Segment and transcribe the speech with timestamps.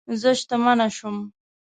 [0.21, 1.17] زه شتمنه شوم